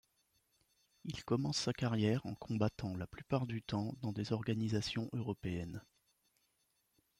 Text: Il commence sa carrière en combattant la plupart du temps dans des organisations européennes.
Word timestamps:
Il 1.05 1.23
commence 1.25 1.59
sa 1.59 1.73
carrière 1.73 2.25
en 2.25 2.33
combattant 2.33 2.95
la 2.95 3.05
plupart 3.05 3.45
du 3.45 3.61
temps 3.61 3.93
dans 4.01 4.11
des 4.11 4.33
organisations 4.33 5.07
européennes. 5.13 5.79